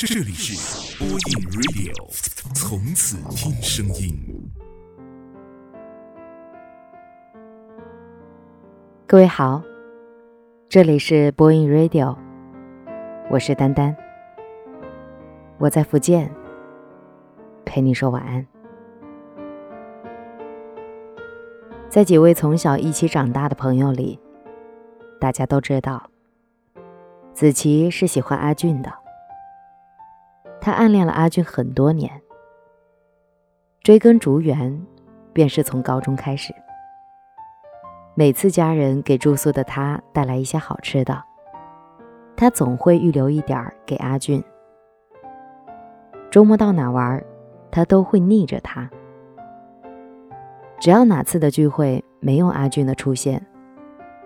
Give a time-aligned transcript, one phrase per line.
[0.00, 1.18] 这里是播音
[1.50, 1.92] Radio，
[2.54, 4.16] 从此听声音。
[9.08, 9.60] 各位好，
[10.68, 12.16] 这里是播音 Radio，
[13.28, 13.96] 我是丹丹，
[15.58, 16.32] 我在福建
[17.64, 18.46] 陪你说晚安。
[21.88, 24.20] 在几位从小一起长大的朋友里，
[25.18, 26.08] 大家都知道，
[27.34, 28.97] 子琪是喜欢阿俊的。
[30.60, 32.20] 他暗恋了阿俊很多年，
[33.82, 34.84] 追根逐源，
[35.32, 36.54] 便是从高中开始。
[38.14, 41.22] 每次家人给住宿的他带来一些好吃的，
[42.36, 44.42] 他总会预留一点儿给阿俊。
[46.30, 47.22] 周末到哪玩，
[47.70, 48.90] 他都会腻着他。
[50.80, 53.46] 只要哪次的聚会没有阿俊的出现，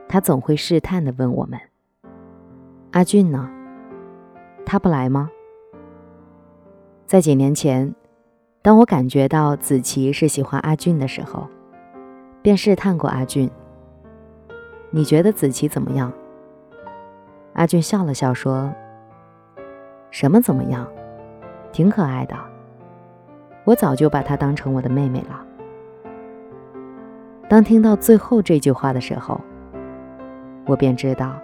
[0.09, 1.61] 他总会试探地问我们
[2.93, 3.49] ：“阿俊呢？
[4.65, 5.31] 他不来吗？”
[7.13, 7.95] 在几年前，
[8.63, 11.47] 当我感觉到子琪是喜欢阿俊的时候，
[12.41, 13.51] 便试探过阿俊
[14.89, 16.11] ：“你觉得子琪怎么样？”
[17.53, 18.73] 阿俊笑了笑说
[20.11, 20.89] ：“什么怎么样？
[21.71, 22.35] 挺可爱的。
[23.65, 25.45] 我早就把她当成我的妹妹了。”
[27.47, 29.39] 当听到最后这句话的时候，
[30.65, 31.35] 我便知道，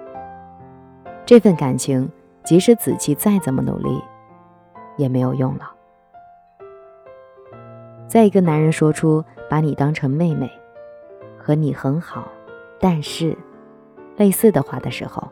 [1.27, 2.11] 这份感情
[2.42, 4.02] 即使子琪再怎么努力，
[4.98, 5.72] 也没有用了。
[8.06, 10.50] 在一个男人说出“把你当成妹妹”
[11.40, 12.28] 和“你很好，
[12.78, 13.34] 但是”
[14.18, 15.27] 类似的话的时候，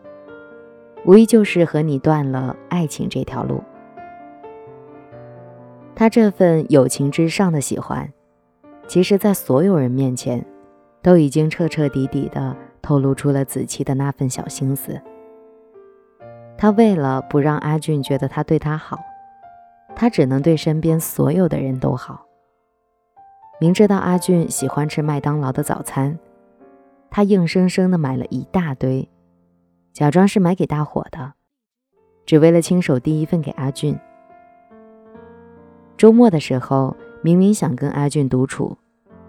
[1.05, 3.63] 无疑就是和你断了爱情这条路。
[5.95, 8.11] 他这份友情之上的喜欢，
[8.87, 10.43] 其实，在所有人面前。
[11.03, 15.01] 都已经彻彻底底的透露出了子期的那份小心思。
[16.59, 18.99] 他为了不让阿俊觉得他对他好，
[19.97, 22.25] 他只能对身边所有的人都好。
[23.61, 26.17] 明知道阿俊喜欢吃麦当劳的早餐，
[27.11, 29.09] 他硬生生的买了一大堆，
[29.93, 31.33] 假装是买给大伙的，
[32.25, 33.99] 只为了亲手递一份给阿俊。
[35.97, 38.77] 周末的时候，明明想跟阿俊独处，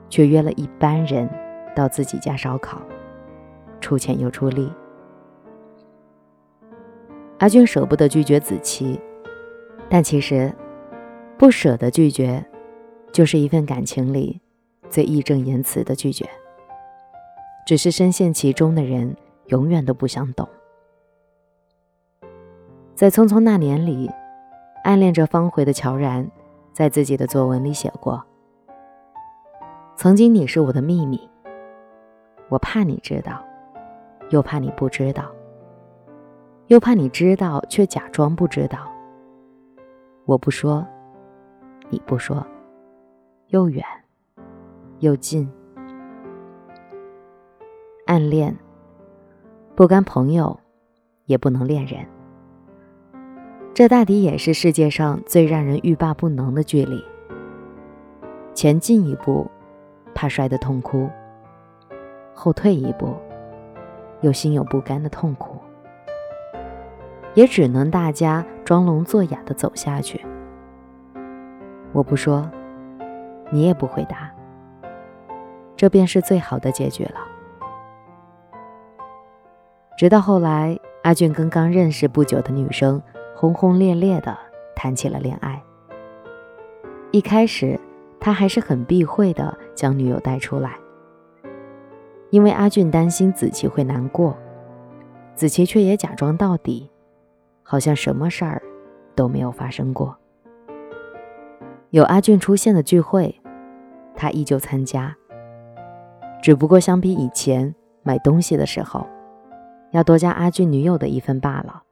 [0.10, 1.28] 却约了一班人。
[1.76, 2.82] 到自己家烧烤，
[3.80, 4.68] 出钱又出力。
[7.38, 9.00] 阿俊舍不得拒绝子琪，
[9.90, 10.54] 但其实
[11.38, 12.46] 不舍得拒绝，
[13.12, 14.42] 就是一份感情里
[14.90, 16.28] 最义正言辞的拒绝。
[17.66, 19.16] 只是深陷其中的人
[19.48, 20.48] 永远都不想懂。
[22.96, 24.10] 在《匆匆那年》里，
[24.84, 26.30] 暗恋着方茴的乔然，
[26.74, 28.24] 在自己的作文里写过
[29.96, 31.20] ：“曾经你是我的秘密。”
[32.50, 33.44] 我怕你知道，
[34.30, 35.30] 又怕你不知道，
[36.68, 38.90] 又怕你知道却假装不知道。
[40.28, 40.86] 我不说，
[41.90, 42.46] 你不说，
[43.48, 43.82] 又远
[45.00, 45.50] 又近。
[48.06, 48.54] 暗恋
[49.74, 50.60] 不甘朋友，
[51.28, 52.06] 也不能恋人。
[53.74, 57.02] 这大抵也是世界上最让人欲罢不能的距离。
[58.54, 59.50] 前进一步，
[60.14, 61.10] 怕摔得痛哭。
[62.34, 63.16] 后退一步，
[64.20, 65.58] 又心有不甘的痛苦，
[67.34, 70.20] 也只能大家装聋作哑的走下去。
[71.94, 72.52] 我不说，
[73.50, 74.30] 你也不回答，
[75.78, 77.12] 这便是最好的结局了。
[79.98, 83.02] 直到后来，阿俊跟刚认识不久的女生
[83.38, 84.38] 轰轰烈烈的
[84.76, 85.64] 谈起了恋爱。
[87.12, 87.80] 一开始，
[88.20, 90.74] 他还是很避讳的将女友带出来。
[92.32, 94.36] 因为阿俊担心子琪会难过，
[95.36, 96.92] 子琪却也假装到底，
[97.70, 98.62] 好像什么事儿
[99.14, 100.18] 都没有发生过。
[101.90, 103.38] 有阿俊出现的聚会，
[104.16, 105.14] 他依旧参加，
[106.42, 109.06] 只不过相比以前买东西的时候，
[109.92, 111.84] 要多加阿俊女友的一份罢了。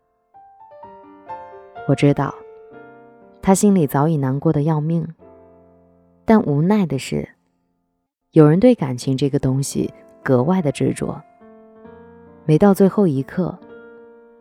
[1.90, 2.34] 我知道，
[3.42, 5.06] 他心里早已难过的要命，
[6.24, 7.28] 但无奈的是，
[8.32, 9.94] 有人对感情这个东西。
[10.24, 11.22] 格外的执着，
[12.46, 13.56] 每到最后一刻，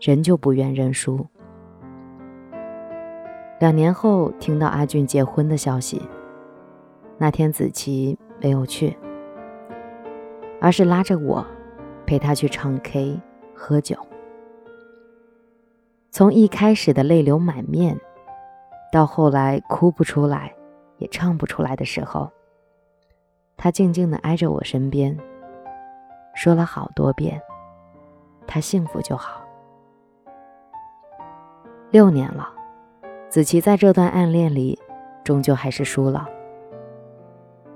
[0.04, 1.26] 人就不愿认输。
[3.58, 6.02] 两年后听到阿俊结婚的消息，
[7.16, 8.94] 那天子琪没有去，
[10.60, 11.42] 而是拉着我
[12.04, 13.18] 陪他去唱 K
[13.54, 13.96] 喝酒。
[16.10, 17.98] 从一开始的泪流满面，
[18.92, 20.54] 到后来哭不出来
[20.98, 22.30] 也唱不出来的时候，
[23.56, 25.18] 他静静的挨着我身边。
[26.34, 27.40] 说了好多遍，
[28.46, 29.42] 他幸福就好。
[31.94, 32.52] 六年了，
[33.28, 34.76] 子琪在这段暗恋里，
[35.22, 36.28] 终究还是输了。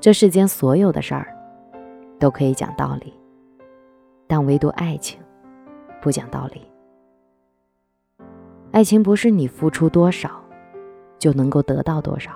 [0.01, 1.33] 这世间所有的事儿，
[2.19, 3.15] 都可以讲道理，
[4.27, 5.21] 但唯独爱情，
[6.01, 6.63] 不讲道理。
[8.73, 10.29] 爱情不是你付出多少，
[11.17, 12.33] 就能够得到多少。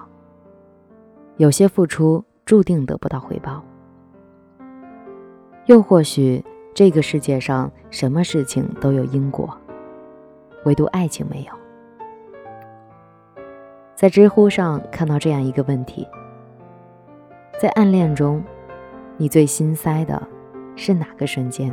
[1.36, 3.60] 有些付出注定得不到回报，
[5.66, 9.52] 又或许这个世界上什么事情都有因果，
[10.64, 11.61] 唯独爱情没有。
[14.02, 16.04] 在知乎上看到这样一个问题：
[17.60, 18.42] 在暗恋中，
[19.16, 20.20] 你最心塞的
[20.74, 21.72] 是哪个瞬间？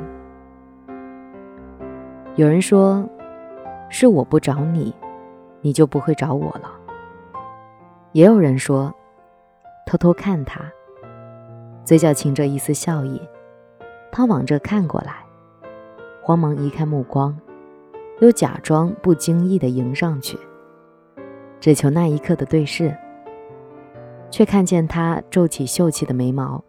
[2.35, 3.03] 有人说，
[3.89, 4.93] 是我不找你，
[5.61, 6.71] 你就不会找我了。
[8.11, 8.93] 也有人说，
[9.87, 10.61] 偷偷看他，
[11.83, 13.19] 嘴角噙着一丝笑意，
[14.11, 15.15] 他往这看过来，
[16.21, 17.35] 慌忙移开目光，
[18.19, 20.37] 又假装不经意地迎上去。
[21.59, 22.95] 只求那一刻的对视，
[24.31, 26.63] 却看见他皱起秀气的眉毛，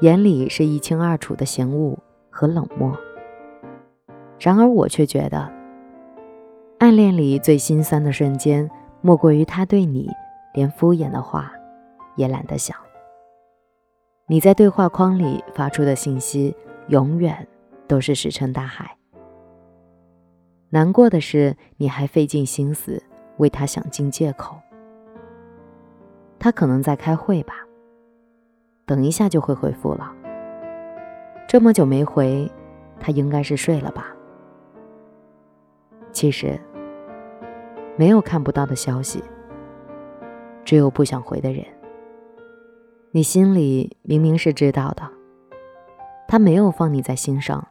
[0.00, 1.98] 眼里是一清二楚的嫌恶
[2.28, 2.94] 和冷漠。
[4.38, 5.50] 然而我却觉得，
[6.78, 8.70] 暗恋里最心酸的瞬间，
[9.00, 10.10] 莫过于他对你
[10.52, 11.50] 连敷衍的话
[12.16, 12.76] 也懒得想。
[14.26, 16.54] 你在对话框里发出的信息，
[16.88, 17.48] 永远
[17.86, 18.96] 都是石沉大海。
[20.68, 23.02] 难过的是，你还费尽心思。
[23.38, 24.56] 为他想尽借口，
[26.38, 27.54] 他可能在开会吧，
[28.86, 30.12] 等一下就会回复了。
[31.48, 32.50] 这么久没回，
[33.00, 34.14] 他应该是睡了吧？
[36.12, 36.60] 其实，
[37.96, 39.22] 没有看不到的消息，
[40.64, 41.64] 只有不想回的人。
[43.10, 45.08] 你心里明明是知道的，
[46.26, 47.66] 他没有放你在心上，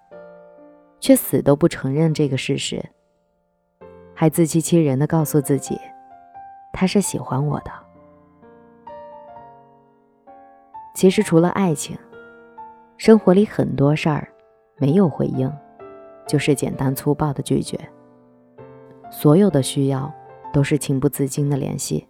[0.99, 2.83] 却死都不承认这个事实。
[4.19, 5.79] 还自欺欺人的告诉自己，
[6.73, 7.71] 他是喜欢我的。
[10.95, 11.95] 其实除了爱情，
[12.97, 14.27] 生活里很多事儿
[14.77, 15.53] 没有回应，
[16.27, 17.79] 就是简单粗暴的拒绝。
[19.11, 20.11] 所有的需要
[20.51, 22.07] 都是情不自禁的联系。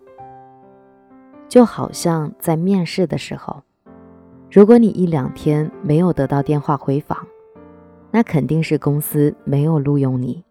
[1.50, 3.62] 就好像在面试的时候，
[4.50, 7.18] 如果你一两天没有得到电话回访，
[8.12, 10.42] 那肯定是公司没有录用你。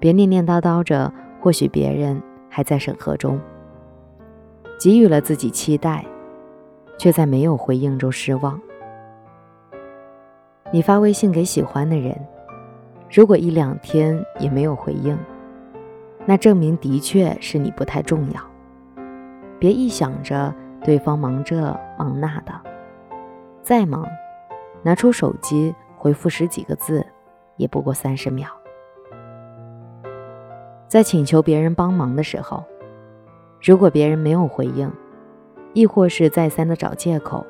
[0.00, 3.38] 别念念叨叨着，或许别人还在审核中。
[4.80, 6.04] 给予了自己期待，
[6.98, 8.58] 却在没有回应中失望。
[10.72, 12.18] 你发微信给喜欢的人，
[13.10, 15.18] 如果一两天也没有回应，
[16.24, 18.40] 那证明的确是你不太重要。
[19.58, 21.60] 别一想着对方忙这
[21.98, 22.52] 忙那的，
[23.62, 24.06] 再忙，
[24.82, 27.04] 拿出手机回复十几个字，
[27.56, 28.48] 也不过三十秒。
[30.90, 32.64] 在请求别人帮忙的时候，
[33.62, 34.90] 如果别人没有回应，
[35.72, 37.46] 亦或是再三的找借口，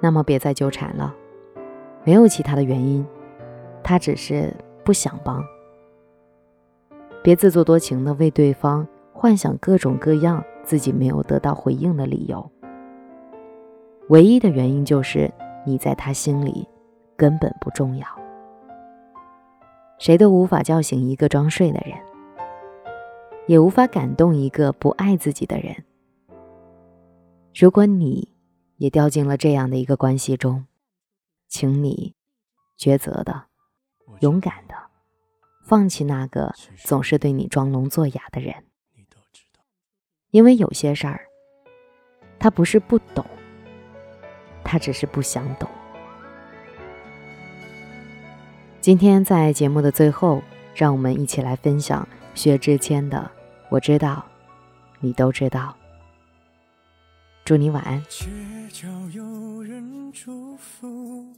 [0.00, 1.14] 那么别再纠缠了。
[2.02, 3.06] 没有其他的原因，
[3.80, 4.52] 他只是
[4.82, 5.40] 不想帮。
[7.22, 12.44] 别自作多情的为对方幻想各种各样自己没有得到回应的理由。
[14.08, 15.32] 唯一的原因就是
[15.64, 16.68] 你在他心里
[17.16, 18.04] 根本不重要。
[20.00, 21.96] 谁都无法叫醒一个装睡的人。
[23.46, 25.84] 也无法感动一个不爱自己的人。
[27.54, 28.28] 如果你
[28.76, 30.66] 也掉进了这样的一个关系中，
[31.48, 32.14] 请你
[32.78, 33.44] 抉择的、
[34.20, 34.74] 勇敢的
[35.64, 36.52] 放弃那个
[36.84, 38.54] 总是对你装聋作哑的人。
[40.32, 41.20] 因为有些事儿，
[42.38, 43.24] 他不是不懂，
[44.62, 45.66] 他只是不想懂。
[48.80, 50.42] 今天在节目的最后，
[50.74, 53.30] 让我们一起来分享薛之谦的。
[53.68, 54.24] 我知道，
[55.00, 55.76] 你都知道。
[57.44, 58.00] 祝你晚安。
[58.08, 58.26] 街
[58.72, 61.34] 角有人祝福，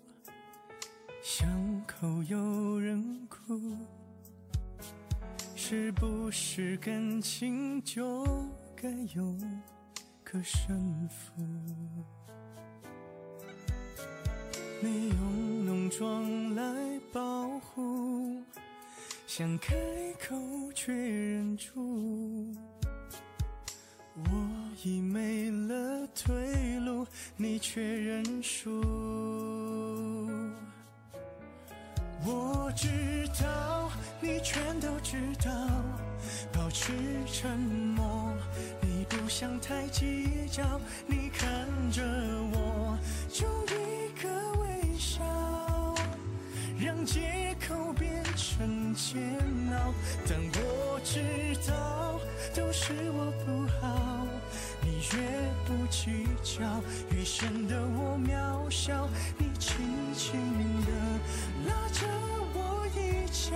[1.22, 1.48] 巷
[1.86, 3.76] 口有人哭，
[5.56, 8.24] 是不是感情就
[8.76, 9.36] 该有
[10.22, 11.42] 个胜负？
[14.80, 18.42] 你用浓妆来保护。
[19.38, 19.72] 想开
[20.18, 20.34] 口
[20.74, 22.52] 却忍住，
[24.16, 24.22] 我
[24.82, 28.82] 已没了退路，你却认输。
[32.26, 32.88] 我知
[33.40, 33.88] 道
[34.20, 35.52] 你全都知道，
[36.52, 36.92] 保持
[37.32, 38.34] 沉默，
[38.80, 41.48] 你不想太计较，你看
[41.92, 42.02] 着
[42.52, 44.28] 我，就一个
[44.62, 45.22] 微笑，
[46.76, 47.77] 让借口。
[48.98, 49.22] 煎
[49.72, 49.94] 熬，
[50.26, 51.20] 但我知
[51.70, 52.18] 道
[52.52, 54.26] 都是我不好。
[54.82, 55.22] 你越
[55.64, 56.82] 不计较，
[57.14, 59.08] 越显得我渺小。
[59.38, 59.76] 你轻
[60.14, 60.40] 轻
[60.84, 60.90] 地
[61.68, 62.06] 拉着
[62.54, 63.54] 我一角，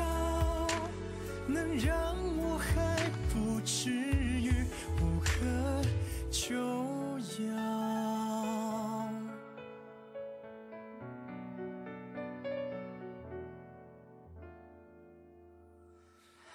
[1.49, 4.65] 能让我还不至于
[5.01, 5.31] 无可
[6.31, 6.55] 救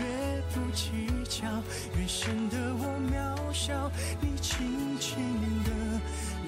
[0.00, 0.90] 越不计
[1.24, 1.46] 较，
[1.96, 3.90] 越显得我渺小。
[4.20, 5.18] 你轻轻
[5.64, 5.70] 地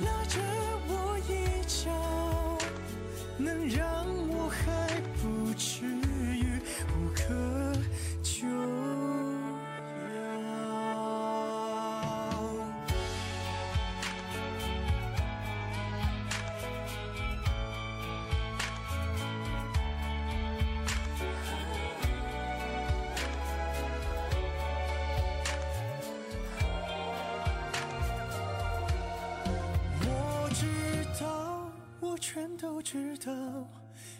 [0.05, 0.39] 拉着
[0.89, 1.31] 我衣
[1.67, 1.91] 角，
[3.37, 3.90] 能让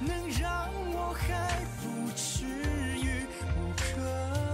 [0.00, 2.44] 能让我还不至
[2.98, 3.26] 于
[3.56, 4.47] 无可